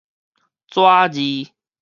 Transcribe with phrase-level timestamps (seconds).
[0.67, 1.53] 紙字